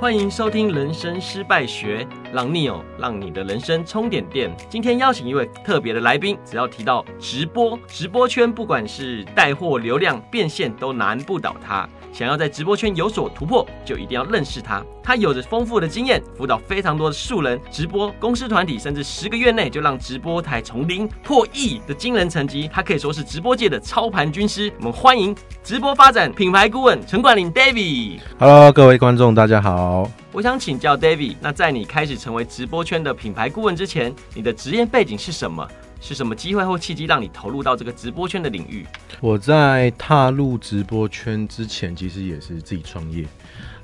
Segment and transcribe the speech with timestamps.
[0.00, 2.04] 欢迎收听《人生失败学》，
[2.34, 4.52] 让 Neo 让你的人生充点电。
[4.68, 11.88] 今天邀请一位特别的来宾，只要提到直播，直播圈不管是带货、流量、变现，都难不倒他。
[12.12, 14.84] 想要在直播圈有所突破，就一定要认识他。
[15.00, 22.68] 他有着丰富的经验，辅导非常多的素人直播公司团体，甚至十个月内就让直播台从零破亿的惊人成绩。
[22.72, 24.72] 他可以说是直播界的操盘军师。
[24.78, 28.18] 我们欢迎直播发展品牌顾问陈冠霖 David。
[28.40, 30.10] Hello，各位观众，大家好。
[30.34, 35.64] 我想请教 David，那在你开始成为直播圈的品牌顾问之前，你的职业背景是什么？
[36.00, 38.84] 是什么机会或契机让你投入到这个直播圈的领域？
[39.20, 43.24] 我在踏入直播圈之前，其实也是自己创业，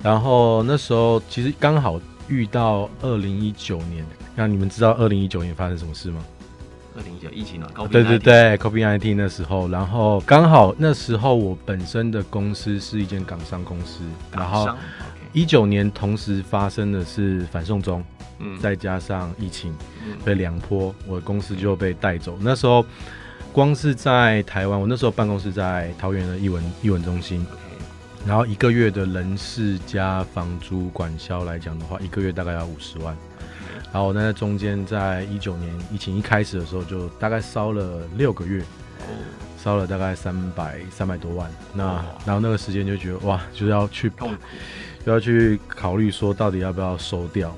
[0.02, 4.04] 然后那时候其实刚好遇到二零一九年。
[4.34, 6.20] 那你们知道二零一九年发生什么事吗？
[6.96, 14.68] 二零一九疫情啊，对对对，COVID-19 那时候，然后刚好那时候我本身的公司是一间港商公司，然后
[15.32, 18.04] 一九年同时发生的是反送中。
[18.42, 19.76] 嗯，再加上疫情，
[20.24, 22.38] 被两波，我的公司就被带走。
[22.40, 22.82] 那时候，
[23.52, 27.46] 光是在台湾，我那时候办公室在桃园的艺文艺文中心，
[28.26, 33.14] 然后一个月的人事加房租管销来讲的话，一个月大概要五十万。
[33.92, 38.64] 然后那中间在一九年疫情一开始的时候，就大概烧了六个月，
[39.62, 41.50] 烧了大概三百三百多万。
[41.74, 44.10] 那然后那个时间就觉得哇，就是要去，
[45.04, 47.54] 不要去考虑说到底要不要收掉。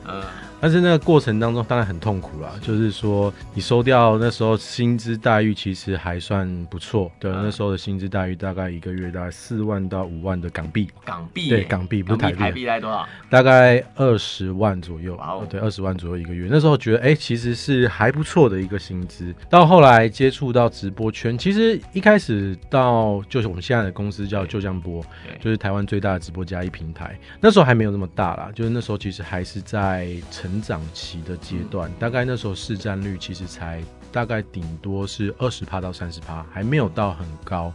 [0.63, 13.05] 但是那个过程当中当然很痛苦啦，就是说你收掉那时候薪资待遇其实还算不错，对，那时候的薪资待遇大概一个月大概四万到五万的港币，港币对港币不是台币，台币大概多少？
[13.29, 16.47] 大概二十万左右，哦，对，二十万左右一个月。
[16.49, 19.35] 那时候觉得哎、欸，其实是还不错的一个薪资。
[19.51, 25.05] 到后来接触到直播圈，其实一开始到就是我们现在的公司叫就这样播，
[25.41, 30.52] 就是台湾最大的直播加一平台，那时候还没有那么大啦，就是那时候其实还是在成。
[30.53, 33.83] 成长期的阶段，大概那时候市占率其实才
[34.13, 37.73] 大概顶多是二十趴到三十趴，还没有到很高。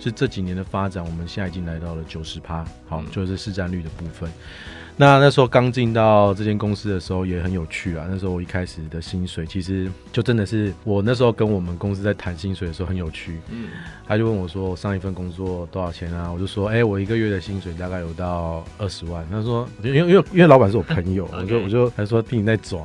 [0.00, 4.30] 是这几年的发展，我们现在已经来到了九十趴，好，就是市占率的部分。
[4.98, 8.06] 那那时候刚进到这间公司的时候也很有趣啊。
[8.08, 13.38] 那时候我一开始的薪水其实就真的是我那时候跟我们公司在谈薪水的时候很有趣。
[13.50, 13.68] 嗯，
[14.08, 22.82] 他就问我说：“我上一份工作多少钱啊？”我就说：“哎、欸，我一个月的薪水大概有到二十万。”他说：“因为因为因为老板是我朋友，我就我就他说听你在装，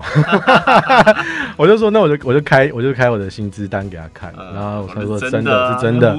[1.56, 6.14] 我就说 那我就我就开我就开我的薪资单给他看，然后他说真的是真的，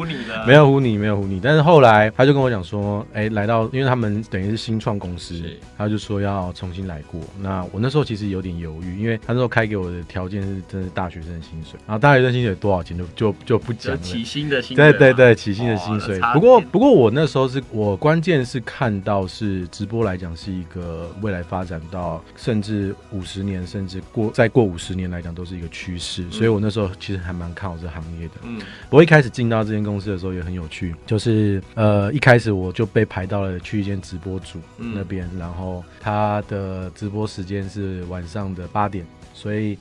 [0.47, 1.39] 没有唬你没有唬你。
[1.39, 5.39] 但是后来他就跟我讲说：“哎、欸，来到因为他们等于是新创公司。”
[5.83, 16.21] 他就说要重新来过，那我那时候其实有点犹豫，因为他那时候开给我的条件是真的是大学生的薪水，然后大学生薪水多少钱就就就不讲了，起薪的薪水，对对对，起薪的薪水。
[16.33, 28.35] 不过不过我那时候是我关键是看到是直播来讲是一个未来发展到甚至五十年，甚至过再过五十年来讲都是一个趋势，所以我那时候其实还蛮看好这行业的。
[28.43, 28.61] 嗯，
[28.91, 35.72] 我一开始进到这间公司的时候也很有趣，就是呃一开始我就被排到了去一间直播组那边，然后。
[36.01, 39.79] 他的直播时间是晚上的八点，所以。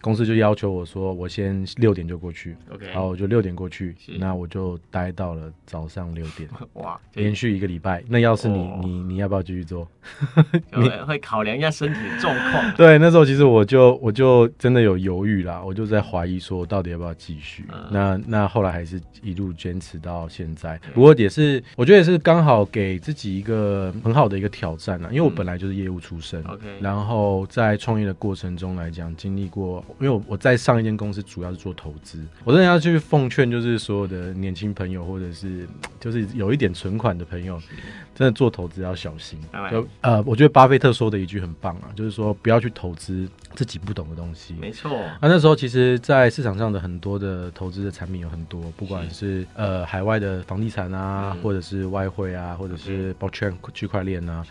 [0.00, 8.02] 公司就要求我说，我先六点就过去，OK，然后我就六点过去，那我就待到了早上六点， 哇，连续一个礼拜。
[8.08, 9.88] 那要是你，哦、你你要不要继续做？
[10.76, 12.74] 你会考量一下身体的状况。
[12.76, 17.64] 对，那时候其实我就我就真的有犹豫啦，我就在怀疑说，到底要不要继续？
[17.72, 20.80] 嗯、那那后来还是一路坚持到现在。
[20.94, 29.84] 不过也是，我觉得也是刚好给自己一个很好的一个挑战啦，因为我本来就是业务出身，OK，、嗯、然后在创业的过程中来讲，经历过。
[30.00, 35.66] 因为我我在上一间公司主要是做投资，我真的要去奉劝，就是所有的年轻朋友，或者是
[35.98, 37.60] 就是有一点存款的朋友，
[38.14, 39.38] 真的做投资要小心。
[39.70, 44.54] 就呃，我觉得巴菲特说的一句很棒啊，就是说不要去投资自己不懂的东西。
[44.60, 45.00] 没错。
[45.20, 54.44] 那那时候其实，在市场上的很多的投资的产品有很多，不管是呃海外的房地产啊，或者是外汇啊，或者是 blockchain 区块链啊。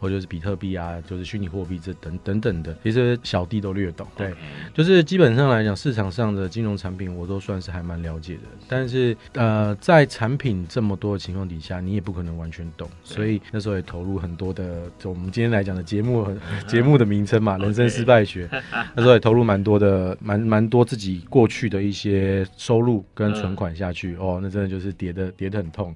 [0.00, 4.06] 或者是比特币啊，就是虚拟货币这等等等的，其实小弟都略懂。
[4.16, 4.34] 对，Okay.
[4.72, 8.42] 就是基本上来讲，市场上的金融产品我都算是还蛮了解的。
[8.68, 12.88] 但是呃，在产品这么多的情况底下，你也不可能完全懂。
[13.02, 16.26] 所以那时候也投入很多的，就我们今天来讲的节目，
[16.66, 18.48] 节目的名称嘛， 人生失败学。
[18.94, 24.16] 那时候也投入蛮多的，蛮蛮多自己过去的一些收入跟存款下去。
[24.16, 25.94] 哦，那真的就是跌的跌的很痛。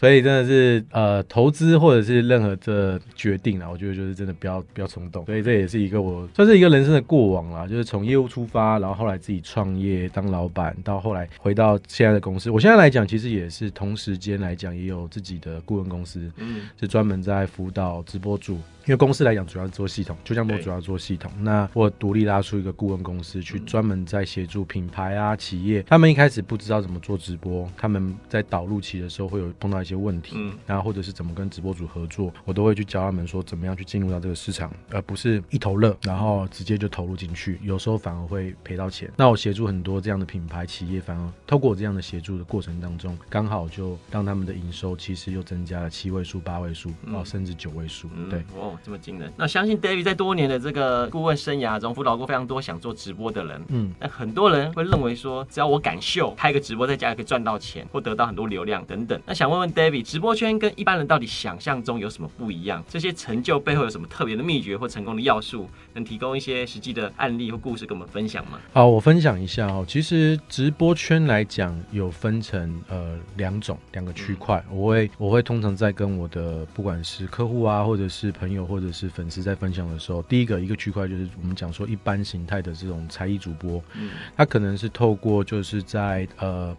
[0.00, 5.24] 所以真的是呃，投资或者是任何的决定啊，我觉得就是真的不要不要冲动。
[5.24, 12.50] 所以这也是一个我算是一个人生的过往啦，就是从业务出发，然后后来自己创业当老板，到后来回到现在的公司。
[12.50, 18.58] 我现在来讲，其实也是同时间来讲，也有自己的顾问公司，嗯，是专门在辅导直播主。
[18.86, 21.32] 因为公司来讲，主要做系统，就像我主要做系统。
[21.40, 25.82] 那我独立拉出一个顾问公司，去专门在协助品牌啊、企业。
[25.84, 39.10] 他们一开始不知道怎么做直播，他们在导入期的时候会有碰到一些问题，嗯然后或者是怎么跟直播主合作，我都会去教他们说怎么样去进入到这个市场，而不是一头热，然后直接就投入进去，有时候反而会赔到钱。
[39.14, 48.08] 那我协助很多这样的品牌企业，反而透过我这样的协助的过程当中，刚好就让他们的营收其实又增加了七位数、八位数，哦，甚至九位数。
[48.30, 48.42] 对。
[48.56, 53.62] 哦这么惊人，那相信 David 在多年的这个顾问生涯中，辅导过非常多想做直播的人。
[53.68, 59.20] 嗯，那很多人会认为说，只要我敢秀，开个直播在家也可以赚到钱，或得到很多流量等等。
[59.26, 62.82] 那想问问 David，直播圈跟一般人到底想象中有什么不一样？
[62.88, 65.68] 这些成就背后有什么特别的秘诀或成功的要素？
[65.92, 68.58] 能提供一些实际的案例或故事跟我们分享吗？
[68.72, 69.84] 好，我分享一下哦。
[69.86, 74.60] 其实直播圈来讲，有分成呃两种两个区块。
[74.70, 78.64] 嗯、我会我会通常在跟我的不管是客户啊，或者是朋友。
[78.64, 86.74] 或者是粉丝在分享的时候，第一个一个区块就是我们讲说一般形态的这种才艺主播，嗯，他可能是透过就是在呃。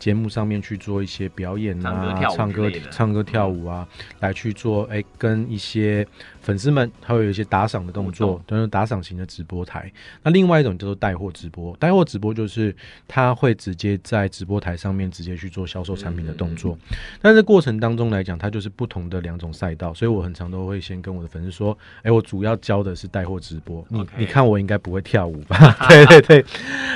[0.00, 3.86] 节目上面去做一些表演啊，唱歌、唱歌、跳舞啊，
[4.18, 6.04] 来去做哎、欸，跟一些
[6.40, 9.92] 粉丝们，还会有一些打赏的动作，都是打赏型的直播台。
[10.22, 12.74] 那另外一种叫做带货直播，带货直播就是
[13.06, 16.76] 他会直接在直播台上面直接去做销售产品的动作。
[17.20, 25.76] 但是过程当中来讲，它就是不同的两种赛道，所以我很常都会先跟我的粉丝说，哎、欸，我主要教的是带货直播，你你看我应该不会跳舞吧？
[25.88, 26.44] 对对对，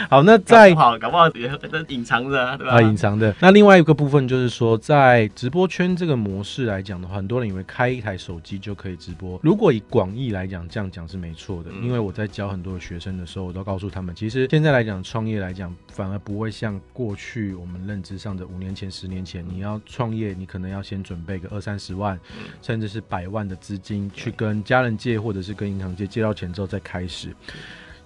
[0.08, 1.50] 好，那在搞不好搞不好也
[1.88, 2.76] 隐藏着，对吧？
[2.76, 9.38] 啊长的那另外一个部分就是说，在直播圈这个模式来讲的话，很多人以为开一台手机就可以直播。
[9.42, 11.70] 如果以广义来讲，这样讲是没错的。
[11.82, 22.18] 因为我在教很多的学生的时候，我都告诉他们，其实现在来讲创业来讲，反而不会像过去我们认知上的五年前、十年前，你要创业，你可能要先准备个二三十万，
[22.62, 27.34] 甚至是百万的资金去跟家人借，或者是跟银行借，借到钱之后再开始。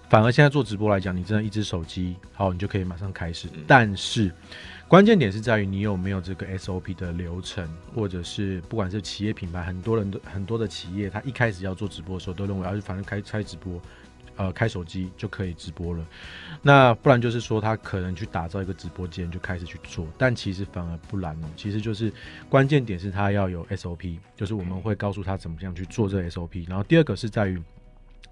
[0.09, 3.47] 反而现在做直播来讲，你真的一只手机，好，你就可以马上开始。
[3.67, 4.33] 但是
[4.89, 13.79] 关键点是在于你有没有这个 SOP 的流程，或者是不管是企业品牌，很多人都很多的企业，他一开始要做直播的时候，都认为，而且反正开开直播，
[14.37, 16.03] 呃，开手机就可以直播了。
[16.63, 21.49] 那不然就是说，他可能去打造一个直播间就开始去做，但其实反而不然哦。
[21.55, 22.11] 其实就是
[22.49, 26.67] 关键点是他要有 SOP，就是我们会告诉他怎么样去做这个 SOP。
[26.67, 27.63] 然后第二个是在于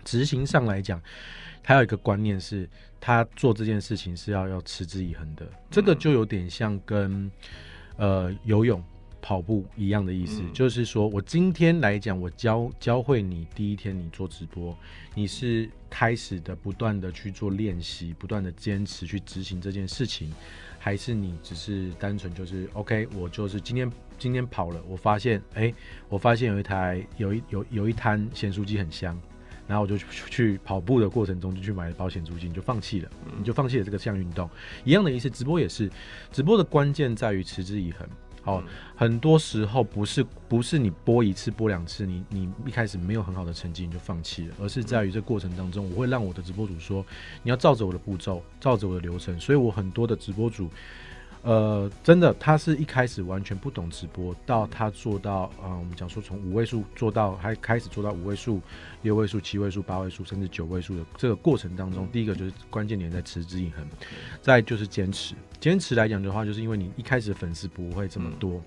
[0.06, 0.98] 执行上来讲。
[1.68, 2.70] 还有一个观念是，
[3.00, 7.28] 他做这件事情是要要持之以恒的，这个就有点像跟
[7.96, 8.80] 呃游泳、
[9.20, 14.78] 跑步一样的意思，就是说我今天来讲，我教教会你第一天你做直播，
[15.12, 20.32] 你是开始的不断的去做练习，不断的坚持去执行这件事情，
[20.78, 25.74] 还是你只是单纯就是 OK，我就是今天今天跑了，我发现哎，
[26.08, 29.20] 我发现有一台有一有有一摊咸酥鸡很香。
[29.66, 34.48] 然后我就去跑步的过程中就去买了保险租金，你就放弃了，你就放弃了这个项运动。
[34.84, 35.90] 一样的意思，直播也是，
[36.30, 38.06] 直播的关键在于持之以恒。
[38.42, 38.62] 好，
[38.94, 47.04] 很多时候不是不是你播一次播两次，你你一开始没有很好的成绩你就放弃了，而是在于这过程当中，我会让我的直播主说，
[47.42, 49.38] 你要照着我的步骤，照着我的流程。
[49.40, 50.70] 所以我很多的直播主。
[51.46, 58.60] 呃，真的，他是一开始完全不懂直播，到他做到，嗯，我们讲说从五位数做到，还开始做到五位数、
[59.02, 63.86] 六位数、七位数、八位数，甚至九位数的这个过程当中，第一个就是关键点在持之以恒，
[64.42, 65.36] 再就是坚持。
[65.60, 68.60] 坚持来讲的话，就是因为你一开始粉丝不会这么多。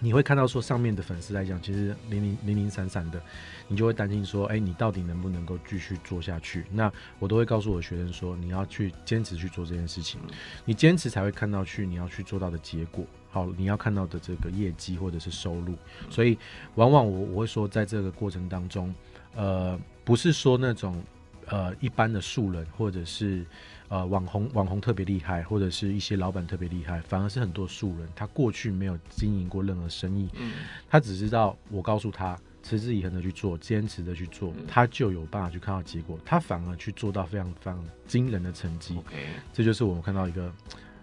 [0.00, 3.20] 你会看到说上面的粉丝来讲，其实零零零零散散的，
[3.66, 6.64] 你就会担心说，哎，你到底能不能够继续做下去？
[6.70, 10.20] 那我都会告诉我的学生说，你要去坚持去做这件事情，
[10.64, 13.04] 你坚持才会看到去你要去做到的结果。
[13.30, 15.74] 好，你要看到的这个业绩或者是收入。
[16.08, 16.38] 所以
[16.76, 18.94] 往往我我会说，在这个过程当中，
[19.34, 21.02] 呃，不是说那种
[21.46, 23.44] 呃一般的素人或者是。
[23.88, 30.52] 呃，网红网红特别厉害，或者是一些老板特别厉害，反而是很多素人，他过去没有经营过任何生意，嗯，
[30.88, 39.00] 他只知道我告诉他持之以恒的去做，坚持的去做，嗯，他就有办法去看到结果，他反而去做到非常非常惊人的成绩
[39.52, 40.52] 这就是我们看到一个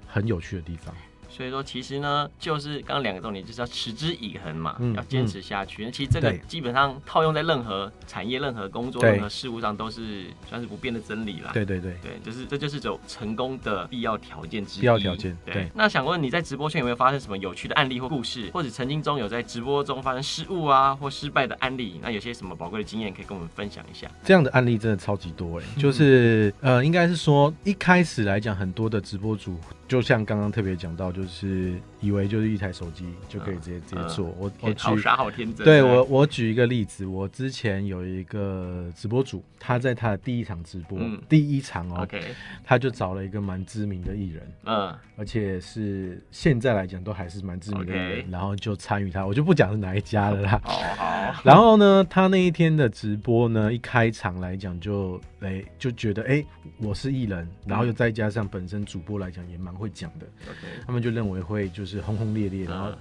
[0.06, 0.94] 很有趣的地方。
[1.30, 5.90] 所以说，其实呢，就是刚刚两个重点，就是要持之以恒嘛，嗯、要坚持下去。
[5.92, 11.52] 其实这个基本上套用在任何产业、任何工作、任何事物上，都是算是不变的真理啦。
[11.54, 14.82] 对对对对，就是这就是走成功的必要条件之一。
[14.82, 15.38] 必要条件。
[15.46, 15.54] 对。
[15.54, 22.00] 对那想问你在直播圈有没有发生什么有趣的案例或故事，或者曾经中有在直播中发生失误啊或失败的案例？
[22.02, 24.10] 那有些什么宝贵的经验可以跟我们分享一下？
[24.24, 29.60] 这样的案例真的超级多哎， 就是呃，应该是说一开始来讲，很多的直播主。
[29.88, 31.76] 就像刚刚特别讲到，就是
[32.06, 34.34] 以为就是一台手机就可以直接、嗯、直接做。
[34.38, 35.64] 我我举好傻好天真。
[35.64, 42.24] 对我我举一个例子，我之前有一个直播主，他在他的第一场直播，嗯、第一场哦，okay,
[42.64, 50.60] 他就找了一个蛮知名的艺人，嗯，而且是现在来讲都还是蛮知名的艺人，okay, 然后就参与他，我就不讲是哪一家了啦。
[50.64, 51.42] 好，好。
[51.44, 56.46] 然后呢，他那一天的直播呢，一开场来讲就哎、欸、就觉得哎、欸、
[56.80, 59.76] 我是艺人，然后又再加上本身主播来讲也蛮。
[59.76, 60.86] 会讲的，Okay.
[60.88, 62.92] 他们就认为会就是轰轰烈烈，然后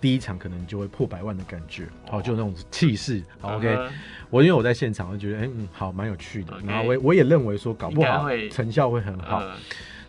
[0.00, 2.24] 第一场可能就会破百万的感觉，好、oh.
[2.24, 3.22] 就那种气势。
[3.40, 3.90] 好 OK，、uh.
[4.30, 6.66] 我因为我在现场，我觉得哎嗯好蛮有趣的，Okay.
[6.66, 9.42] 然后我我也认为说搞不好成效会很好。
[9.42, 9.52] Uh.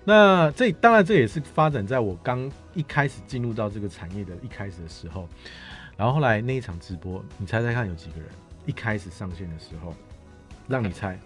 [0.06, 5.30] 那这当然这也是发展在我刚一开始进入到这个产业的一开始的时候，
[5.96, 8.30] 然后后来那一场直播，你猜猜看有几个人？
[8.66, 9.94] 一开始上线的时候，
[10.68, 11.20] 让你猜，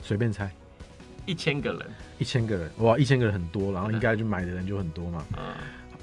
[0.00, 0.50] 随便猜。
[1.24, 5.24] 一千个人，一千个人，哇，一千个人很多，然后应该就买的人就很多嘛。
[5.36, 5.54] 嗯，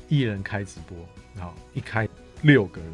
[0.09, 0.97] 艺人开直播，
[1.35, 2.07] 然后一开
[2.41, 2.91] 六个人，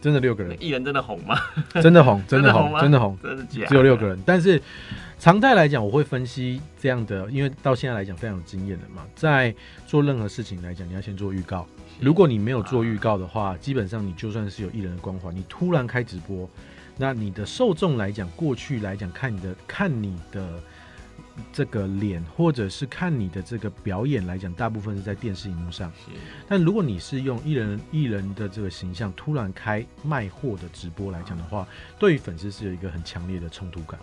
[0.00, 0.56] 真的六个人。
[0.62, 1.36] 艺人真的红吗？
[1.82, 3.66] 真的红， 真的红，真的红，真的假的？
[3.66, 4.62] 只有六个人，但是
[5.18, 9.54] 常态来讲，我会分析这样的，因为到现在来讲非常有经验的嘛，在
[9.86, 11.66] 做任何事情来讲，你要先做预告。
[12.00, 16.48] 如果你没有做预告的话，基本上你就算是有艺人的光环，你突然开直播，
[16.96, 20.60] 那你的受众来讲，过去来讲看你的看你的。
[21.52, 25.90] 这个脸，或者是看你的这个表演来讲，大部分是在电视荧幕上。
[25.92, 26.12] 是
[26.48, 33.98] 但如果你是用艺人艺人的这个形象突然开卖货的直播来讲的话，嗯、对于粉丝是有一个很强烈的冲突感。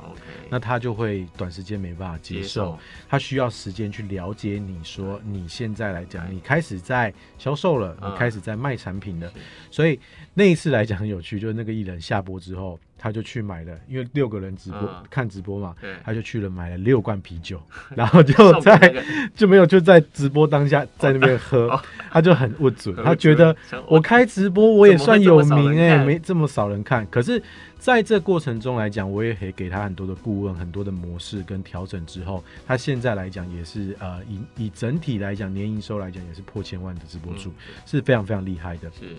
[0.50, 2.79] 那他就会短时间没办法接受，接受
[3.10, 9.32] 他需要时间去了解你说你现在来讲，你开始在销售了，你开始在卖产品了。
[9.36, 9.41] 嗯、
[9.72, 10.00] 所以
[10.34, 12.79] 那一次来讲很有趣，就是那个艺人下播之后。
[12.98, 17.62] 他就去买了，因为六个人直播、嗯、看直播嘛，对他就去了买了六罐啤酒，
[17.96, 19.04] 然后就在、那个、
[19.36, 23.56] 就没有就在直播当下在那边喝，哦、他就很不准，他觉得
[23.88, 27.06] 我开直播我也算有名哎、欸，没这么少人看。
[27.10, 27.42] 可是
[27.77, 38.89] 在这过程中来讲，我也可以给他很多的顾问、很多的模式跟调整之后，他现在来讲也是呃以以整体来讲年营收来讲也是破千万的直播主，嗯、是非常非常厉害的。
[38.92, 39.16] 是。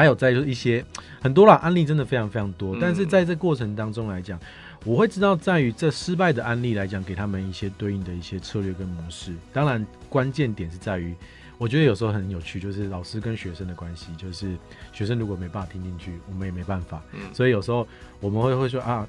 [0.00, 0.84] 还有在就是一些
[1.20, 2.76] 很多啦，案例真的非常非常多。
[2.80, 4.38] 但是在这过程当中来讲，
[4.84, 9.34] 我会知道在于这失败的案例来讲，给他们一些对应的一些策略跟模式。
[9.52, 11.14] 当然，关键点是在于，
[11.58, 14.56] 我觉得有时候很有趣，就是老师跟学生的关系，就是
[14.92, 17.02] 学生如果没办法听进去，我们也没办法。
[17.32, 17.86] 所以有时候
[18.20, 19.06] 我们会会说啊，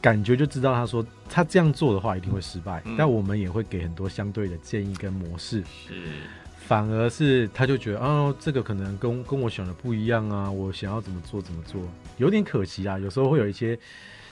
[0.00, 5.64] 感觉就知道他说他这样做的话一定会失败，但我们也会给很多相对的建议跟模式。
[5.88, 5.94] 是。
[6.66, 11.80] 反而是他就觉得哦，这个可能跟跟我想的不一样啊，我想要怎么做怎么做，
[12.16, 12.98] 有点可惜啊。
[12.98, 13.78] 有时候会有一些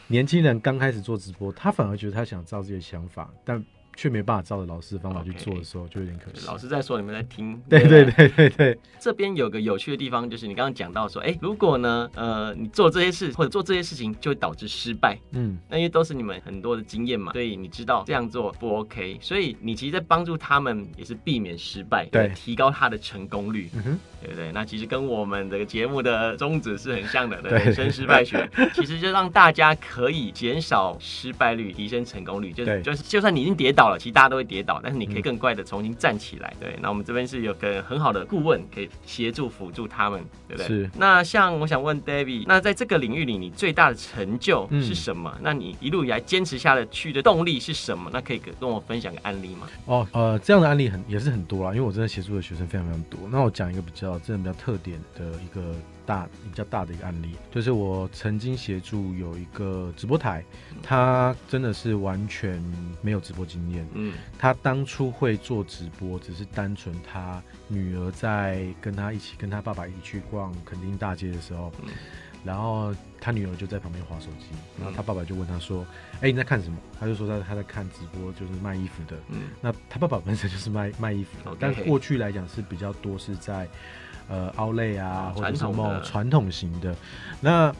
[0.08, 3.64] 年轻人刚开始做直播，他反而觉得他想照自己的想法，但。
[3.96, 6.46] 却没办法照着老师的方法去做的时候，就有点可惜。
[6.46, 7.60] 老师在说，你们在听。
[7.68, 8.78] 对对对对对。
[8.98, 15.18] 这边有个有趣的地方，就是你刚刚讲到说，哎，如果呢，呃，你做这些事或者做这些事情，就会导致失败。
[15.32, 15.58] 嗯。
[15.68, 23.68] 那因为都是你们很多的经验嘛，所以你知道这样做不 OK，所以你其实在帮助他们也是避免失败，对，提高他的成功率。
[23.74, 24.00] 嗯哼。
[24.24, 24.50] 对不对？
[24.52, 32.52] 那其实跟我们这个节目的宗旨是很像的，对，人生失败学， 其实就让大家可以减少失败率，提升成功率。
[32.52, 36.52] 就是就是，就算你已经跌倒了，其实大家都会跌倒，但是你可以更快的重新站起来。
[36.58, 40.66] 对，那我们这边是有个很好的顾问，可以协助辅助他们，对不对？
[40.66, 40.90] 是。
[40.96, 45.36] 那像我想问 David，那在这个领域里，你最大的成就是什么？
[45.42, 48.10] 那你一路以来坚持下的去的动力是什么？
[48.12, 49.68] 那可以跟我分享个案例吗？
[49.86, 53.20] 哦，呃，这样的案例很也是很多啦，因为我真的协助的学生非常非常多。
[53.30, 54.13] 那我讲一个比较。
[54.20, 55.74] 真的比较特点的一个
[56.06, 60.44] 大比较大的一个案例，就是我曾经协助有一个直播台，
[60.82, 62.62] 他真的是完全
[63.00, 63.86] 没有直播经验。
[63.94, 71.72] 嗯，他当初会做直播，只是单纯他女儿在跟他一起跟他爸爸一起去逛垦丁大街的时候，
[72.44, 75.86] 然后他女儿就在旁边划手机，然后他爸爸就问他说
[76.20, 79.16] ：“哎，你在看什么？”他就说他他在看直播，就是卖衣服的。
[79.30, 83.66] 嗯，那他爸爸本身就是卖卖衣服的，但过去来讲是比较多是在。
[84.28, 86.94] 呃，奥莱啊，或者什么传统型的，
[87.40, 87.74] 那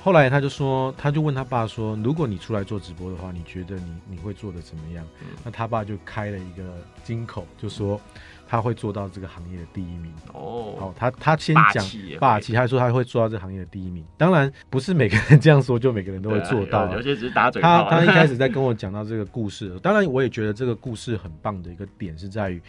[0.00, 5.04] 后来他就说，他就问他爸说，如果你出来做直播的话，你觉得你你会做的怎么样？
[5.20, 6.62] 嗯、那他爸就开了一个
[7.02, 8.00] 金口，就说
[8.46, 10.12] 他会做到这个行业的第一名。
[10.32, 11.84] 哦，好，他他先讲
[12.20, 14.04] 霸气，他说他会做到这个行业的第一名。
[14.16, 16.86] 当然不是每个人这样说，就每个人都会做到。
[16.92, 17.88] 有些只是打嘴炮。
[17.90, 22.62] 他他一开 始在跟我讲到这个故事，当然我也觉得这个故事很棒的一个点是在于。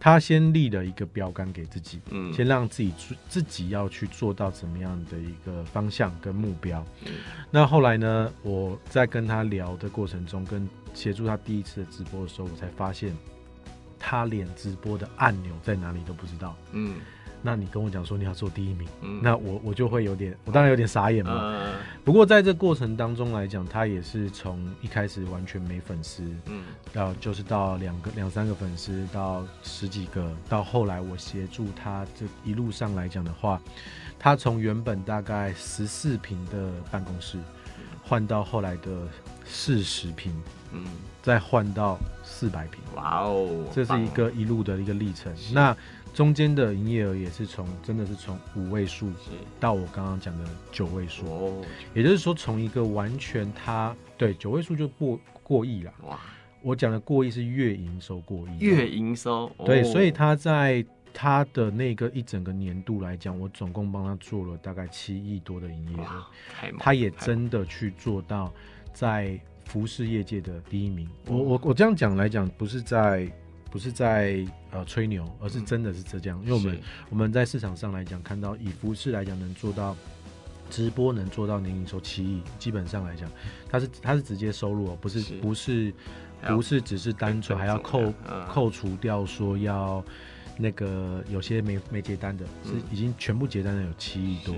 [0.00, 2.92] 他先立了一个标杆给自己，嗯，先让自己
[3.28, 6.84] 自己要去做到怎么样的一个方向跟目标。
[7.04, 7.12] 嗯，
[7.50, 13.16] 那后来呢，我在跟他聊的过程中，跟协助他第一次的直播的时候，我才发现
[13.98, 16.56] 他连直播的按钮在哪里都不知道。
[16.72, 16.96] 嗯。
[17.42, 21.54] 那你跟我讲说你要做第一名，嗯、那我我就会有点，我当然有点傻眼嘛。
[21.54, 33.60] 嗯、不过在这过程当中来讲，他也是从一开始完全没粉丝，嗯，到就是到两个两三个粉丝，到十几个，到后来我协助他这一路上来讲的话，
[34.18, 37.38] 他从原本大概十四平的办公室，
[38.02, 39.06] 换到后来的
[39.44, 40.34] 四十平，
[40.72, 40.84] 嗯，
[41.22, 42.80] 再换到四百平。
[42.96, 45.32] 哇哦，这是一个一路的一个历程。
[45.52, 45.76] 那
[46.18, 49.08] 中间的营业额也是从真的是从五位数
[49.60, 55.94] 到我刚刚讲的九位数，也就是说从一个完全他对九位数就过过亿了。
[56.08, 56.18] 哇！
[56.60, 60.84] 我讲的过亿是月营收过亿，月营收对，所以他在
[61.14, 66.26] 他的那个一整个年度来讲，我总共帮他做了大概七亿多的营业额，
[66.80, 68.52] 他也真的去做到
[68.92, 71.08] 在服饰业界的第一名。
[71.26, 73.30] 我我我这样讲来讲，不是在。
[73.70, 76.40] 不是在呃吹牛，而是真的是浙江。
[76.40, 79.96] 嗯、因为我们我们在市场上来讲，看到以服饰来讲能做到
[80.70, 83.30] 直播能做到年营收七亿，基本上来讲，
[83.68, 85.94] 它是它是直接收入哦，不是，是不是
[86.46, 90.04] 不是只是单纯还要扣、嗯、扣除掉说要。
[90.60, 94.52] 那个有些没没结单的，是已经全部结单的有七亿多，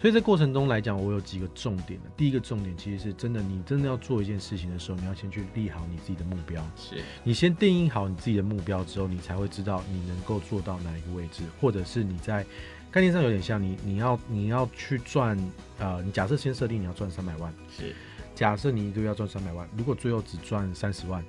[0.00, 2.10] 所以这过程中来讲，我有几个重点的。
[2.16, 6.64] 第一个重点其实是真的，你真的要做一件事情的时候，你要先去立好你自己的目标。
[6.76, 12.46] 是你先定义好你自己的目标之后，你才会知道你能够做到哪一个位置，或者是你在
[12.92, 15.36] 概念上有点像你你要你要去赚
[15.78, 17.94] 呃，你假设先设定你要赚三百万，是
[18.34, 21.24] 假设你一个月要赚三百万，如果最后只赚三十万，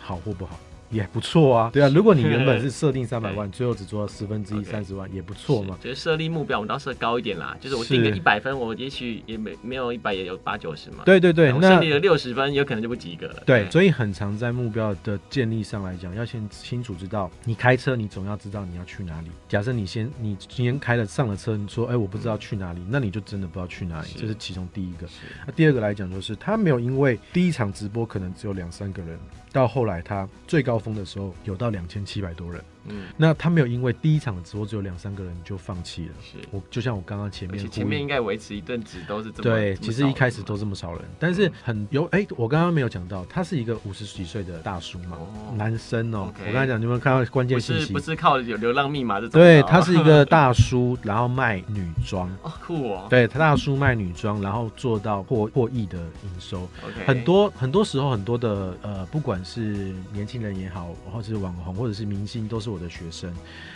[0.00, 0.58] 好或不好？
[0.94, 5.76] 也不错啊，对啊，如果你原本是设定三百万，最后只做到十分之一三十万，也不错嘛。
[5.82, 7.56] 就是设立目标，我们都要设高一点啦。
[7.60, 11.02] 就是我定个一百分，我也许也没没有一百，也有八九十嘛。
[11.04, 13.42] 对对对，那设立了六十分，有可能就不及格了。
[13.44, 19.28] 对，所以很常在目标的建立上来讲，要先清楚知道，你开车，你总要知道你要去哪里。
[19.48, 24.08] 假设你先，你今天开了上了车，你说，哎，我不知道去哪里，那你就真的不知道去哪里。
[24.16, 25.08] 这是其中第一个。
[25.46, 29.18] 那第二个来讲，就是他没有因为第一场直播可能只有两三个人。
[29.54, 32.60] 到后来，他最高峰的时候有到两千七百多人。
[32.88, 36.12] 嗯，那他没有因为第一场的直播只有两三个人就放弃了。
[36.22, 39.74] 是，我就像我刚刚前面，前面应该维持一阵子都是这么对。
[39.76, 45.18] 其实一开始都这么少人，但是很有哎，我刚刚没有讲到，他是一个五十几岁的大叔嘛，
[45.56, 46.32] 男生哦。
[46.40, 47.92] 我刚才讲，你有没有看到关键信息？
[47.92, 49.40] 不是靠有流浪密码这种。
[49.40, 52.28] 对，他是一个大叔， 然后卖女装。
[52.42, 53.06] 哦，酷哦。
[53.08, 56.68] 对，他大叔卖女装，然后做到破破亿的营收。
[57.06, 63.32] 很多很多时候，很多的呃，不管是年轻人也好，或者是网红，或者是明星，都是我的学生。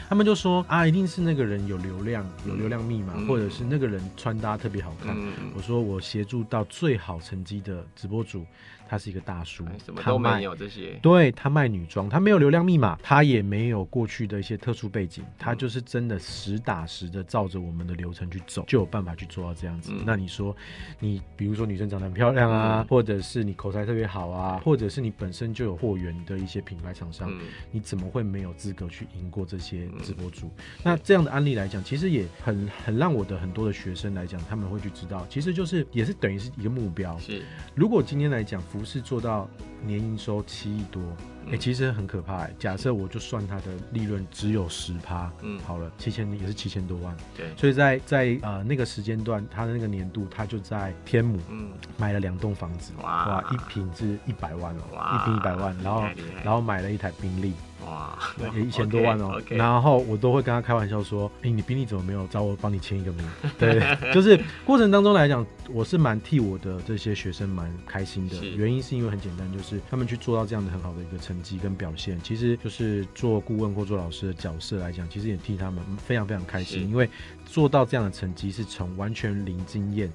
[0.08, 5.14] 他们就说啊，一定是那个人有流量，有流量密码，嗯、或者是那个人穿搭特别好看。
[5.16, 8.44] 嗯、我说我协助到最好成绩的直播主。
[8.88, 10.98] 他是一个大叔，什么都没有这些。
[11.02, 19.92] 对，他卖女装，他没有流量密码，他也没有过去的一些特殊背景，他就是真的实打实的照着我们的流程去走，就有办法去做到这样子。
[19.94, 20.56] 嗯、那你说，
[20.98, 30.46] 你比如说女生长得很漂亮啊，嗯、或者是你口才特别好啊，或者是你本身就有货源的一些品牌厂商，嗯、你怎么会没有资格去赢过这些直播主？
[30.46, 37.18] 嗯、那这样的案例来讲，其实也很很让我的很多的学生来讲，他们会去知道，其实就是也是等于是一个目标。
[37.18, 37.42] 是，
[37.74, 38.62] 如果今天来讲。
[38.78, 39.50] 不是做到
[39.84, 41.02] 年营收七亿多，
[41.48, 42.54] 哎、欸，其实很可怕、欸。
[42.58, 47.46] 假设我就算它的利润只有十趴，嗯，好了，七千也是七千多万，对。
[47.56, 56.04] 所以在在呃那个时间段，他的那个年度，他就在天母，嗯，买了两栋房子，哇，哇，一平是一百万哦，哇一坪一百万，然后
[56.44, 57.52] 然后买了一台宾利。
[57.86, 58.18] 哇，
[58.54, 63.24] 也一千多万哦，然后我都会跟他开玩笑说，哎，你宾利怎么没有找我帮你签一个名？
[63.56, 63.80] 对，
[64.12, 77.08] 就是过程当中来讲，我是蛮替我的这些学生蛮开心的，原因是因为很简单，就是他们去做到这样的很好的一个成绩跟表现，其实就是做顾问或做老师的角色来讲，其实也替他们非常非常开心，因为
[77.46, 80.12] 做到这样的成绩是从完全零经验，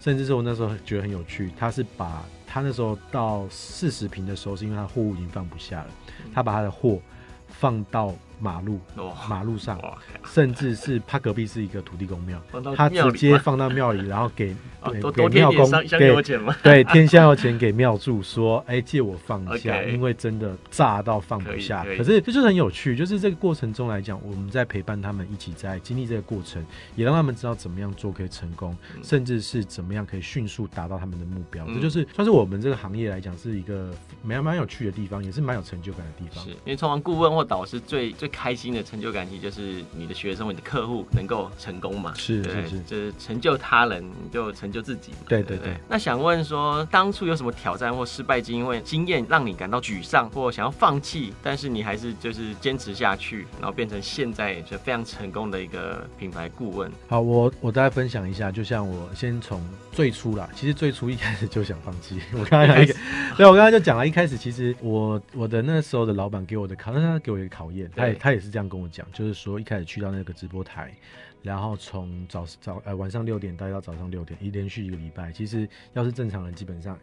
[0.00, 5.90] 甚至是我那时候觉得很有趣，他是把他那时候到四十平的时候，是因为他货物已经放不下了。
[6.32, 7.00] 他把他的货
[7.48, 9.96] 放到马路，哦、马路上，哦、
[10.26, 12.40] 甚至是他隔壁是一个土地公庙，
[12.76, 16.22] 他直接放到庙里， 然后给、哦、给庙公给
[16.62, 21.84] 对添香油钱给庙祝，说哎借我放一下因为真的炸到放不下。
[21.84, 31.64] 可，可是这就是很有趣，就是这个过程中来讲，我们在陪伴他们一起在经历这个过程，也让他们知道怎么样做可以成功，嗯、甚至是怎么样可以迅速达到他们的目标。
[31.66, 33.90] 嗯、这就是算是我们这个行业来讲是一个
[34.22, 36.44] 蛮蛮有趣的地方，也是蛮有成就感的地方。
[36.44, 42.12] 是因为通常顾问或导师最最开心的成就感，其实就是你的学生或你的客户能够成功嘛。
[42.16, 45.18] 是是是，就是成就他人，你就成就自己嘛。
[45.28, 45.76] 对对对，对。
[45.88, 56.90] 那想问说，当初有什么挑战或失败经验经验让你感到沮丧或想要放弃，但是你还是就是坚持下去，然后变成现在就非常成功的一个品牌顾问？
[57.08, 59.62] 好，我我大概分享一下，就像我先从
[59.92, 62.20] 最初啦，其实最初一开始就想放弃。
[62.38, 62.94] 我刚才讲一个，
[63.36, 70.92] 对，我刚才就讲了一开始，其实我我的那时候的老板给我的考，那他给我一个考验，他也他也是这样跟我讲，就是说一开始去到那个直播台。
[71.40, 76.98] 然后从早早呃晚上六点待到早上六点，一连续一个礼拜，其实要是正常人，基本上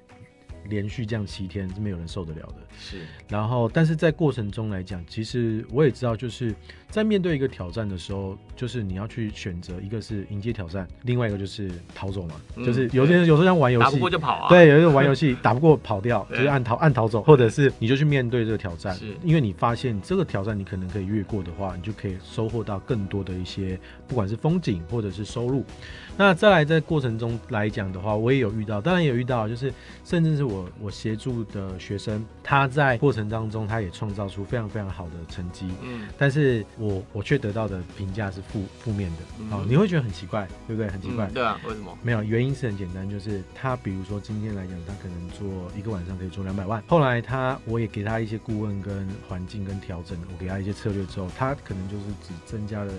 [0.69, 2.55] 连续这样七天是没有人受得了的。
[2.77, 3.01] 是。
[3.27, 6.53] 然后，但是在过程中来讲，其实我也知道，就是
[6.89, 12.35] 在面对一个挑战的时候，就是你要去选择，一个是迎接挑战，另外一个就是逃走嘛。
[12.55, 14.49] 嗯、就是有些人有时候像玩游戏，打不过就跑啊。
[14.49, 18.93] 对，有时候玩游戏 打不过跑掉，就是按逃按逃走，或者是你就去面对这个挑战。
[18.95, 19.15] 是。
[19.23, 25.63] 因为你发现这个挑战你可能可以越过的话，你就可以收获到更多的一些，不管是风景或者是收入。
[26.17, 29.73] 那再来在过程中来讲的话，我也有遇到，当然也有遇到，就是
[30.05, 40.89] 甚至是我我我协助的学生，他在过程当中他也创造出非常非常好的成绩，嗯，但是我我却得到的评价是负负面的，嗯，哦，你会觉得很奇怪，对不对？
[40.89, 41.97] 很奇怪，嗯，对啊，为什么？
[42.01, 52.93] 没有原因是很简单，就是他比如说今天来讲，他可能做一个晚上可以做两百万，后来他我也给他一些顾问跟环境跟调整，我给他一些策略之后，他可能就是只增加了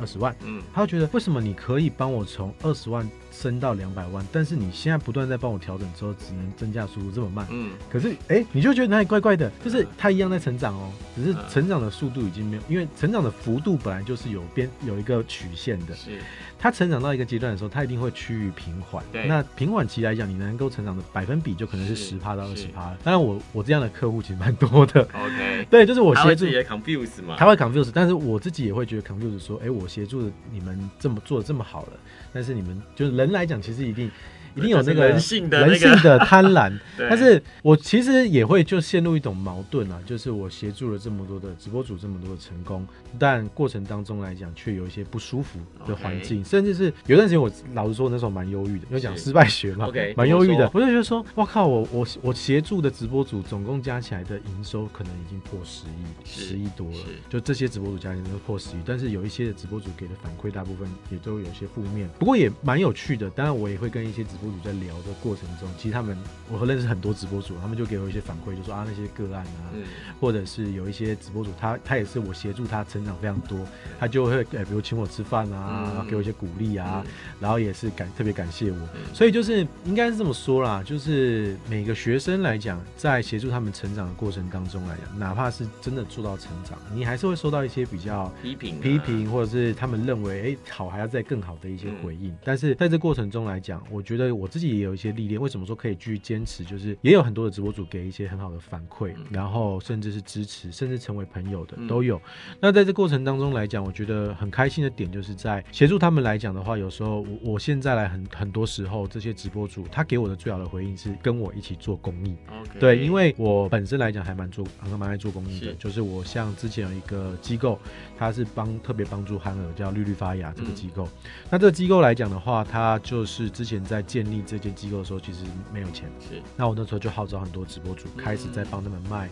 [0.00, 7.46] 二十万，嗯，他会觉得为什么你可以帮我从二十万升到两百万，但是你现在不断在帮我调整之后，只能增加速度这么慢。
[7.50, 9.50] 嗯，可是哎、欸，你就觉得哪里怪怪的？
[9.62, 15.94] 就是他一样在成长哦，只是成长的速度已经没有，因为成长的幅度本来就是有边有一个曲线的。
[15.94, 16.18] 是，
[16.58, 19.04] 他成长到一个阶段的时候，他一定会趋于平缓。
[19.12, 22.96] 对，那平缓期来讲，你能够成长的百分比就可能是十趴到二十趴。
[23.04, 25.02] 当然，我我这样的客户其实蛮多的。
[25.02, 31.92] OK， 对，就是我协助也 confuse 嘛，他会 confuse，但是我自己也会觉得 confuse，说，哎、欸，我协助的你们这么做的这么好了。
[32.32, 34.10] 但是你们就是人来讲，其实一定。
[34.56, 42.86] 一定有那个人性的人性的贪婪， 但是我其实也会就陷入一种矛盾啊，就是我协助了这么多的直播主这么多的成功，
[43.18, 66.16] 但过程当中来讲却有一些不舒服的环境，甚至是有段时间我老实说那时候蛮忧郁的，因为讲失败学嘛， 蛮忧郁的，我就觉得说，哇靠，我我我协助的直播主总共加起来的营收可能已经破十亿，十亿多了，就这些直播主加起来都破十亿，但是有一些的直播主给的反馈大部分也都有些负面，不过也蛮有趣的，当然我也会跟一些直播主在聊的过程中，其实他们
[66.50, 69.84] 我和认识很多直播主，他们就给我一些反馈，就说啊那些个案啊，嗯、
[70.20, 73.58] 或者是有一些直播主，他他也是我协助他成长非常多，
[73.98, 94.66] 他就会诶，比如请我吃饭啊，嗯、给我一些鼓励啊，嗯、然后也是感特别感谢我，嗯、所以就是应该是这么说啦，就是每个学生来讲，在协助他们成长的过程当中来讲，哪怕是真的做到成长，你还是会收到一些比较批评、啊、批评，或者是他们认为哎好还要再更好的一些回应，嗯、但是在这过程中来讲，我觉得我自己。
[94.76, 96.64] 也有一些历练，为什么说可以继续坚持？
[96.64, 102.16] 就是也有很多的直播主给一些很好的反馈，嗯、然后甚至是支持，甚至成为朋友的都有。
[102.16, 112.34] 嗯、那在这过程当中来讲，我觉得很开心的点，就是在协助他们来讲的话，有时候我我现在来很很多时候，这些直播主他给我的最好的回应是跟我一起做公益。
[112.50, 112.78] Okay.
[112.80, 115.66] 对，因为我本身来讲还蛮做，还蛮爱做公益的。
[115.66, 117.78] 是就是我像之前有一个机构，
[118.18, 121.04] 他是帮特别帮助憨儿叫绿绿发芽这个机构。
[121.04, 124.74] 嗯、那这个机构来讲的话，他就是之前在建立这间。
[124.76, 125.40] 机构的时候其实
[125.72, 126.42] 没有钱，是。
[126.54, 129.28] 那我那时候就号召很多直播主开始在帮他们卖。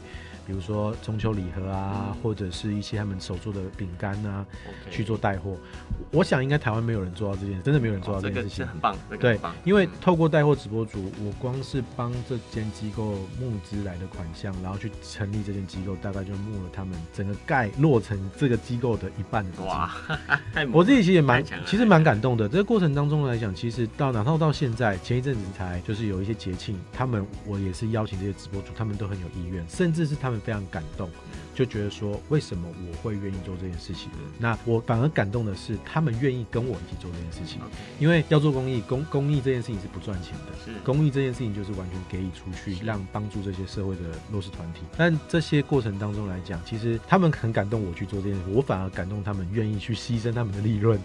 [0.46, 4.90] 比如说中秋礼盒啊，嗯、或者是一些他们手做的饼干啊，Okay.
[4.90, 5.56] 去做带货。
[6.10, 8.96] 我想应该台湾没有人做到这件事，真的没有人做到这件事情，很棒。
[9.18, 19.66] 对，因为透过带货直播主，我光是帮这间机构募资来的款项，然后去成立这间机构，大概就募了他们整个盖落成这个机构的一半的资金。
[19.66, 19.94] 哇，
[20.72, 22.48] 我自己其实也蛮，其实蛮感动的。
[22.48, 30.33] 这个过程当中来讲，其实到哪怕到现在，前一阵子才就是有一些节庆，他们我也是邀请这些直播主，他们都很有意愿，甚至是他们。
[30.40, 31.10] 非常感动，
[31.54, 34.10] 就觉得说，为什么我会愿意做这件事情？
[34.38, 37.60] 那我反而感动的是，他们愿意跟我一起做这件事情。
[37.98, 40.64] 因为要做公益，公公益这件事情是不赚钱的。
[40.64, 44.80] 是公益这件事情就是完全给予出去，让帮助这些社会的弱势团体。
[44.96, 50.98] 但这些过程当中来讲，其实他们很感动我去做这件事，我反而感动他们愿意去牺牲他们的利润，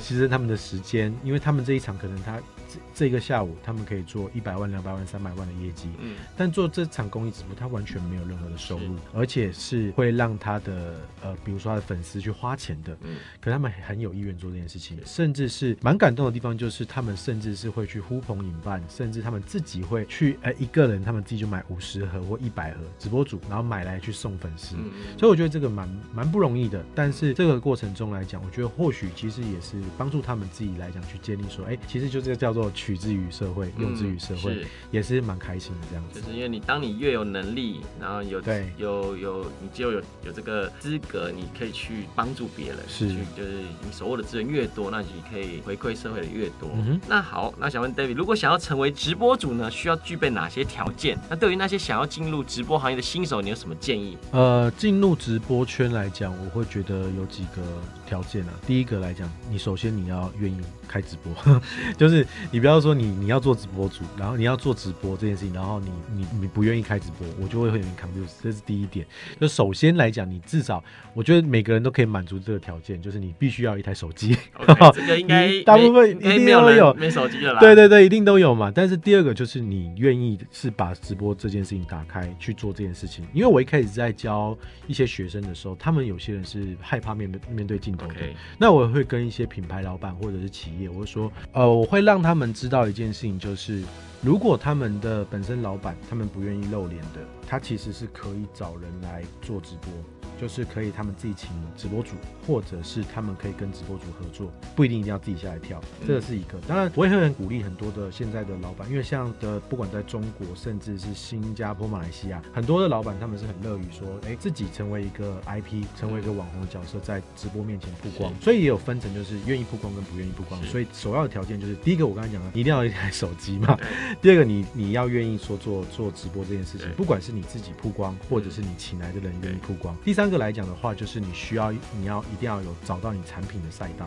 [0.00, 5.88] 牺牲他们的时间，因为他们这一场可能他这这个下午他们可以做一百万、两百万、三百万的业绩。
[5.98, 12.96] 嗯，但做这场公益直播，他完全没有任何的收入，而且是会让他的呃，比如说他的粉丝去花钱的。
[13.02, 24.76] 嗯，可他们很有意愿做这件事情，甚至是蛮感动的地方，就是他们甚至是会去呼朋引伴，甚至他们自己会去呃一个人，他们自己就买五十盒或一百盒直播组，然后买来去送粉丝。
[24.76, 26.84] 嗯，所以我觉得这个蛮蛮不容易的。
[26.94, 36.20] 但是这个过程中来讲，我觉得或许其实也是帮助他们自己来讲去建立说，哎，其实就这个叫做取之于社会，用之于社会，是也是蛮开心的这样子。
[36.20, 46.68] 就是因为你当你越有能力，然后有对有有你就有有这个资格，你可以去帮助别人，是去就是你手握的资源越多，那你可以回馈社会的越多。
[46.74, 51.18] 嗯、那好，那想问 David，如果想要成为直播主呢，需要具备哪些条件？
[51.28, 54.16] 那对于那些想要进入直播行业的新手，你有什么建议？
[54.32, 57.62] 呃，进入直播圈来讲，我会觉得有几个
[58.08, 58.52] 条件啊。
[58.66, 61.60] 第一个来讲，你首先你要愿意开直播，
[61.98, 68.32] 就是你不要说你你要做直播主，然后你要做直播这件事情，然后你你你不愿意开直播，我就会很 confused。
[68.42, 69.06] 这是第一点。
[69.38, 74.34] 就首先来讲，你至少我觉得每个人都可以满足这个条件，就是你必须要一台手机。
[74.56, 77.60] Okay, 这个应该大部分一定都有没手机的啦。
[77.60, 78.72] 对对对，一定都有嘛。
[78.74, 88.14] 但是第二个就是你愿意是把直播这件事情打开去做这件事情，因为我一开始在教一些学生的时候，他们有些人是害怕面对面对镜头的。
[88.14, 88.32] Okay.
[88.56, 93.82] 那我会跟一些品牌老板或者是企业，我会说，呃，我会让他们知道一件事情，就是
[94.22, 99.92] 如果他们的本身老板他们不愿意露脸的，他其实是可以找人来做直播。
[100.40, 102.12] 就是可以，他们自己请直播主，
[102.46, 106.56] 或者是他们可以跟直播主合作，不一定一定要自己下来跳，这个是一个。
[106.60, 118.32] 当然，我也会很鼓励很多的现在的老板，因为像的不管在中国，甚至是新加坡、马来西亚，很多的老板他们是很乐于说，哎，自己成为一个 IP，成为一个网红的角色，在直播面前曝光。
[118.40, 120.62] 所以也有分成，就是愿意曝光跟不愿意曝光。
[120.62, 123.76] 所以首要的条件就是，第一个我刚才讲的，你一定要有一台手机嘛。
[124.22, 129.96] 第二个，你你要愿意说做做直播这件事情，不管是你自己曝光，或者是你请来的人愿意曝光。
[130.04, 130.28] 第三。
[130.28, 134.06] 个来讲的话，就是你需要，你要一定要有找到你产品的赛道。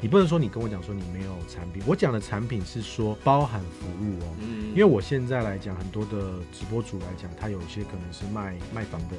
[0.00, 4.34] 你不能说你跟我讲说你没有产品，我讲的产品是说包含服务哦。
[4.40, 4.70] 嗯。
[4.70, 9.16] 因为我现在来讲，很多的直播主来讲，他有一些可能是卖卖房的。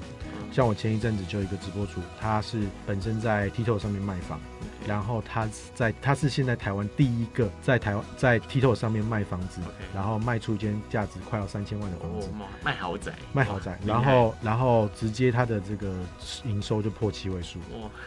[0.52, 4.38] 像我前一阵子就有一个直播主，他是本身在 TikTok 上面卖房。
[4.88, 9.60] 然后他在，他是现在台湾第一个在台湾在 TikTok 上面卖房子.
[9.94, 12.30] 然后卖出一间价值快要三千万的房子，
[12.64, 15.92] 卖豪宅，卖豪宅，然后然后直接他的这个
[16.46, 17.60] 营收就破七位数，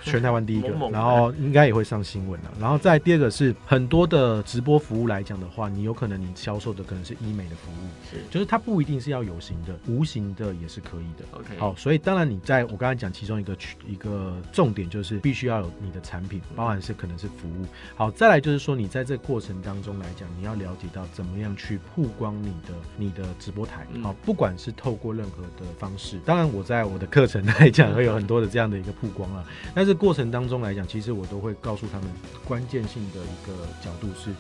[0.03, 2.51] 全台湾第一个，然后应该也会上新闻了。
[2.61, 11.25] 然后再第二个是很多的直播服务来讲的话，你有可能你销售的可能是医美的服务，是，就是它不一定是要有形的，无形的也是可以的。
[11.33, 16.41] OK，好，所以当然你在我刚才讲其中一个一个重点就是必须要有你的产品。
[16.55, 32.09] 包含是可能是服务，好，再来就是说你在这个过程当中来讲，你要了解到怎么样去曝光你的你的直播台，好，不管是透过任何的方式，当然我在我的课程来讲会有很多的这样的一个曝光啊，但是过程当中来讲，其实我都会告诉他们
[32.45, 34.31] 关键性的一个角度是。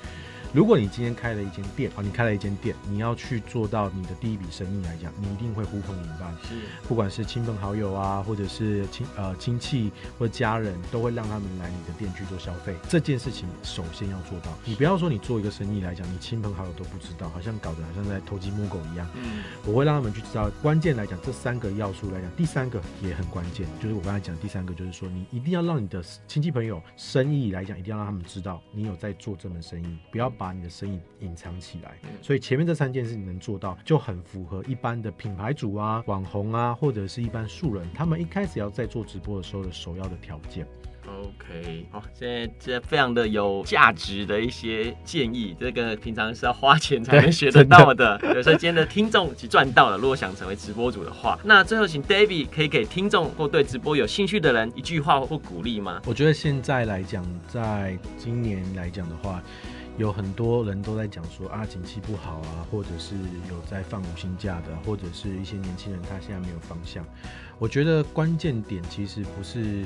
[0.52, 6.54] 如果你今天开了一间店，好，你开了一间店，你要去做到你的第一笔生意来讲，你一定会呼朋引伴，是，
[6.88, 12.74] 不管是亲朋好友啊，或者是亲呃亲戚或者家人，都会让他们来你的店去做消费。
[12.88, 19.08] 这件事情首先要做到，你不要说你做一个生意来讲，你亲朋好友都不知道，好像搞得好像在偷鸡摸狗一样。
[19.14, 30.28] 嗯，我会让他们去知道，关键来讲，这三个要素来讲，第三个也很关键，就是我刚才讲第三个，就是说你一定要让你的亲戚朋友生意来讲，一定要让他们知道你有在做这门生意，不要。
[30.40, 40.66] 把你的生意隐藏起来，所以前面这三件事你能做到，就很符合一般的品牌主啊、网红啊，或者是一般素人，他们一开始要在做直播的时候的首要的条件。
[41.07, 48.16] OK，好，现在这非常的有价值的一些建议，这个平常是要花钱才能学得到的。
[48.18, 49.98] 对，所以今天的听众其实赚到了。
[49.98, 56.00] 如果想成为直播主的话，那最后请 David 可以给听众或对直播有兴趣的人一句话或鼓励吗？
[56.07, 59.42] 我觉得现在来讲，在今年来讲的话。
[59.98, 63.14] 有很多人都在讲说啊，景气不好啊，或者是
[63.48, 67.05] 有在放无薪假的，或者是一些年轻人他现在没有方向。
[67.59, 69.85] 我觉得关键点其实不是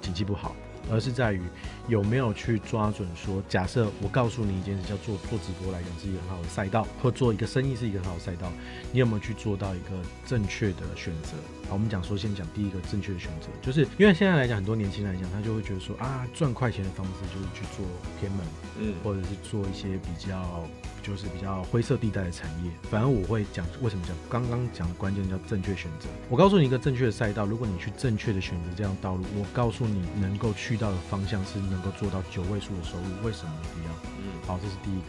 [0.00, 0.56] 景气不好，
[0.90, 1.42] 而是在于
[1.88, 8.50] 有没有去抓准说，假设我告诉你一件事，叫做做直播来讲是一个很好的赛道，或做一个生意是一个很好的赛道，
[8.92, 9.90] 你有没有去做到一个
[10.24, 11.36] 正确的选择？
[11.70, 17.86] 好，我们讲说先讲第一个正确的选择，就是因为现在来讲，很多年轻人来讲，他就会觉得说啊，赚快钱的方式就是去做
[18.18, 18.40] 偏门，
[18.80, 20.68] 嗯，或者是做一些比较。
[21.02, 26.06] 就是比较灰色地带的产业，反正我会讲为什么讲刚刚讲的关键叫正确选择。
[26.28, 34.19] 我告诉你一个正确的赛道，如果你去正确的选择这样道路，我告诉你能够去到的方向是能够做到九位数的收入，为什么不要？
[34.30, 35.06] 嗯，好，这是第一个。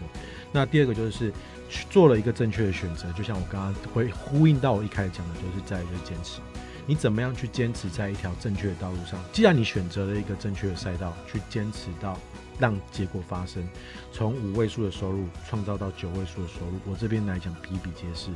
[0.51, 1.31] 那第二个就是
[1.69, 6.41] 去做了一个正确的选择，就像我刚刚会呼应到我一开始讲的，就是在于坚持。
[6.88, 9.23] 你怎么样去坚持在一条正确的道路上？
[9.31, 12.17] 既然你选择了一个正确的赛道，去坚持到。
[12.60, 13.67] 让结果发生，
[14.12, 18.29] 从五位数的收入创造到九位数的收入，我这边来讲比比皆是，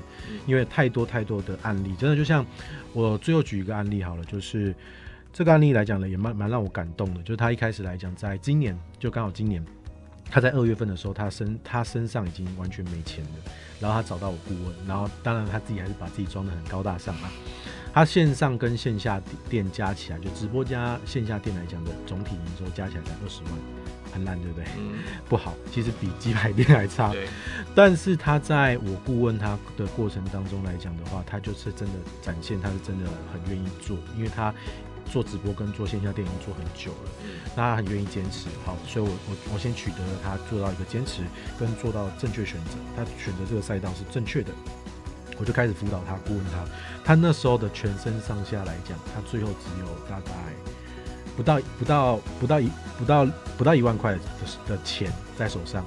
[0.47, 2.43] 因为太多太多的案例，真的就像
[2.91, 4.73] 我最后举一个案例好了，就是
[5.31, 9.63] 这个案例来讲呢，也蛮蛮让我感动的，就是他一开始来讲，在今年就刚好今年，
[10.35, 17.31] 他在二月份的时候，他身他身上已经完全没钱了，然后他找到我顾问，然后当然他自己还是把自己装的很高大上啊，
[17.93, 23.53] 他线上跟线下店加起来，就直播加线下店来讲的总体营收加起来才二十万。
[24.11, 24.65] 很烂，对不对？
[24.77, 27.13] 嗯，不好，其实比鸡排店还差。
[27.73, 34.53] 但是他在我顾问他的过程当中来讲的话，他就是真的展现，他是真的很愿意做，因为他
[35.11, 37.09] 做直播跟做线下店已经做很久了，
[37.55, 38.47] 那他很愿意坚持。
[38.65, 41.23] 好，所以我我我先取得了他做到一个坚持
[41.59, 44.51] 跟做到正确选择，他选择这个赛道是正确的，
[45.37, 46.65] 我就开始辅导他，顾问他。
[47.03, 50.31] 他那时候的全身上下来讲，他最后只有大概。
[51.35, 53.25] 不到不到不到一不到
[53.57, 54.19] 不到一万块的
[54.69, 55.83] 的钱在手上，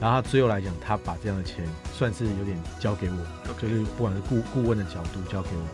[0.00, 3.16] 然后他最后来讲，他把这样的钱算是有点交给我
[3.60, 5.66] 就是不管是顾顾问的角度交给我，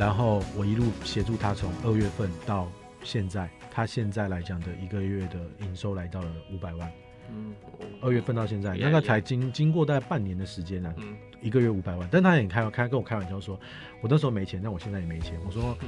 [0.00, 6.90] 然后我一路协助他从二月份到现在，他现在来讲的一个月的营收来到了五百万，
[7.30, 7.54] 嗯，
[8.00, 10.94] 二月份到现在，那个才经经过大概半年的时间呢，
[11.40, 13.58] 一个月五百万，但他也开开跟我开玩笑说，
[14.00, 15.76] 我那时候没钱，但我现在也没钱，我说。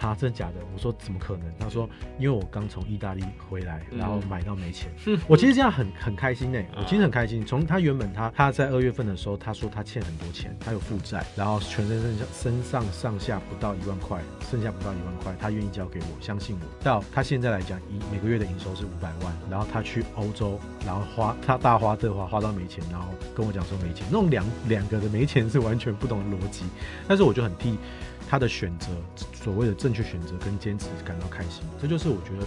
[0.00, 0.54] 哈真的假的？
[0.72, 1.52] 我说怎么可能？
[1.58, 1.86] 他说
[2.18, 4.90] 因为我刚从意大利回来，然后买到没钱。
[5.04, 7.44] 嗯、 我其实这样很很开心呢、欸，我其实很开心。
[7.44, 16.66] 从他原本他他在二月份的时候，他说他欠很多钱，他有负债，然后全身身上身上上下不到一万块，剩下不到一万块，他愿意交给我，相信我。
[16.82, 26.64] 到他现在来讲，一每个月的营收是五百万，然后他去欧洲，然后花他大花特花花到没钱，然后跟我讲说没钱，那种两两个的没钱是完全不懂的逻辑。
[27.06, 27.78] 但是我就很替。
[28.28, 28.86] 他的选择，
[29.42, 32.46] 所谓的正确选择跟坚持感到开心，这就是我觉得，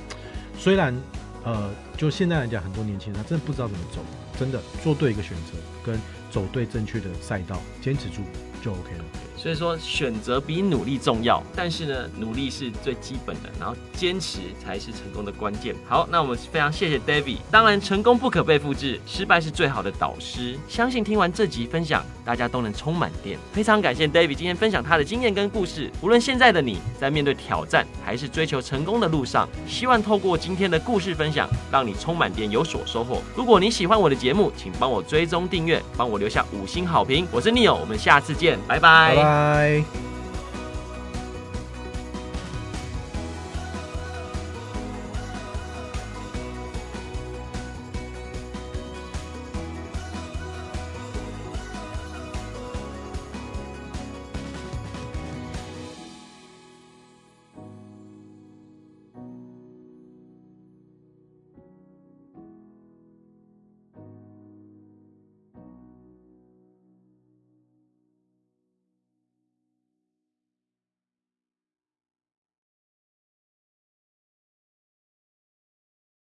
[0.57, 0.95] 虽然，
[1.43, 3.99] 呃，就现在来讲，很多年轻人他真的不知道怎么走，
[4.39, 5.99] 真的做对一个选择，跟
[6.31, 8.21] 走对正确的赛道，坚持住
[8.63, 9.03] 就 OK 了。
[9.35, 15.75] 所以说，选择比努力重要，但是呢，努力是最基本的，然后坚持才是成功的关键。
[15.87, 17.37] 好，那我们非常谢谢 David。
[17.51, 20.57] 当然，成功不可被复制，失败是最好的导师。
[20.69, 23.37] 相信听完这集分享，大家都能充满电。
[23.51, 25.91] 非常感谢 David 今天分享他的经验跟故事。
[26.01, 33.21] 无论现在的你在面对挑战，还是追求成功的路上，希望透过今天的故事分享，让你充满电，有所收获。
[33.35, 37.27] 如果你喜欢我的节目，请帮我追踪订阅，帮我留下五星好评。
[37.31, 39.15] 我是 Neo，我们下次见，拜拜。
[39.15, 39.22] 拜。
[39.23, 39.85] Bye.